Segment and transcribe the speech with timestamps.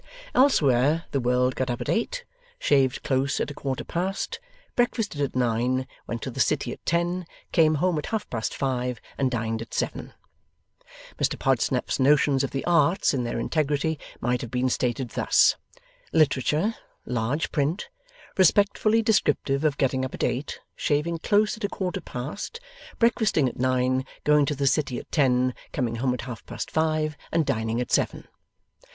[0.33, 2.25] Elsewise, the world got up at eight,
[2.57, 4.39] shaved close at a quarter past,
[4.75, 8.99] breakfasted at nine, went to the City at ten, came home at half past five,
[9.15, 10.13] and dined at seven.
[11.19, 15.55] Mr Podsnap's notions of the Arts in their integrity might have been stated thus.
[16.11, 16.73] Literature;
[17.05, 17.87] large print,
[18.39, 22.59] respectfully descriptive of getting up at eight, shaving close at a quarter past,
[22.97, 27.15] breakfasting at nine, going to the City at ten, coming home at half past five,
[27.31, 28.27] and dining at seven.